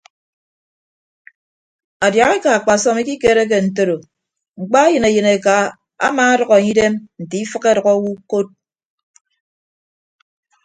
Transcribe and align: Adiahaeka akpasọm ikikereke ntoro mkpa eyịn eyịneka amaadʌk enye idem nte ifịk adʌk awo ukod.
Adiahaeka 2.05 2.49
akpasọm 2.57 2.97
ikikereke 3.03 3.57
ntoro 3.65 3.97
mkpa 4.61 4.79
eyịn 4.87 5.05
eyịneka 5.09 5.55
amaadʌk 6.07 6.51
enye 6.57 6.69
idem 6.71 6.93
nte 7.21 7.35
ifịk 7.43 7.63
adʌk 7.71 7.87
awo 7.91 8.01
ukod. 8.15 8.47